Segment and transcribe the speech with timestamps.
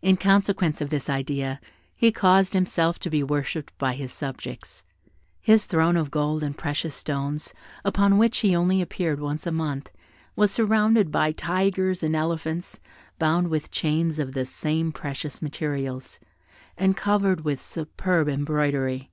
[0.00, 1.58] In consequence of this idea
[1.96, 4.84] he caused himself to be worshipped by his subjects.
[5.40, 7.52] His throne of gold and precious stones,
[7.84, 9.90] upon which he only appeared once a month,
[10.36, 12.78] was surrounded by tigers and elephants,
[13.18, 16.20] bound with chains of the same precious materials,
[16.78, 19.10] and covered with superb embroidery.